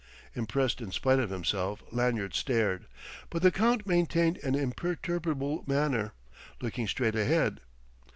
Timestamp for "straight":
6.87-7.13